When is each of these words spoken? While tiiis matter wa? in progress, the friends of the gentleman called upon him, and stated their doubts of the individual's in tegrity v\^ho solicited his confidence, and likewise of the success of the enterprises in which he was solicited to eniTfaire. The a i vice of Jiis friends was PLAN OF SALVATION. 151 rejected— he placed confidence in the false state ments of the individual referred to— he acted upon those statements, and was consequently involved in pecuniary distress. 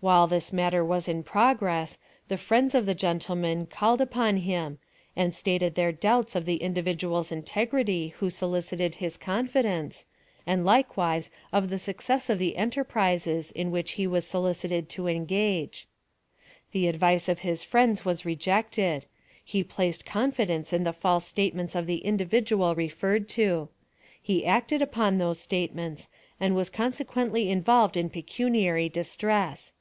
While 0.00 0.28
tiiis 0.28 0.52
matter 0.52 0.84
wa? 0.84 1.00
in 1.08 1.24
progress, 1.24 1.98
the 2.28 2.36
friends 2.36 2.76
of 2.76 2.86
the 2.86 2.94
gentleman 2.94 3.66
called 3.66 4.00
upon 4.00 4.36
him, 4.36 4.78
and 5.16 5.34
stated 5.34 5.74
their 5.74 5.90
doubts 5.90 6.36
of 6.36 6.44
the 6.46 6.58
individual's 6.62 7.32
in 7.32 7.42
tegrity 7.42 8.12
v\^ho 8.14 8.30
solicited 8.30 8.94
his 9.02 9.16
confidence, 9.16 10.06
and 10.46 10.64
likewise 10.64 11.32
of 11.52 11.68
the 11.68 11.80
success 11.80 12.30
of 12.30 12.38
the 12.38 12.56
enterprises 12.56 13.50
in 13.50 13.72
which 13.72 13.94
he 13.98 14.06
was 14.06 14.24
solicited 14.24 14.88
to 14.90 15.02
eniTfaire. 15.02 15.86
The 16.70 16.86
a 16.86 16.90
i 16.92 16.96
vice 16.96 17.28
of 17.28 17.40
Jiis 17.40 17.64
friends 17.64 18.04
was 18.04 18.22
PLAN 18.22 18.34
OF 18.34 18.42
SALVATION. 18.44 18.82
151 18.84 18.90
rejected— 18.94 19.08
he 19.44 19.64
placed 19.64 20.06
confidence 20.06 20.72
in 20.72 20.84
the 20.84 20.92
false 20.92 21.24
state 21.24 21.56
ments 21.56 21.74
of 21.74 21.88
the 21.88 22.04
individual 22.04 22.76
referred 22.76 23.28
to— 23.30 23.68
he 24.22 24.46
acted 24.46 24.80
upon 24.80 25.18
those 25.18 25.40
statements, 25.40 26.08
and 26.38 26.54
was 26.54 26.70
consequently 26.70 27.50
involved 27.50 27.96
in 27.96 28.08
pecuniary 28.08 28.88
distress. 28.88 29.72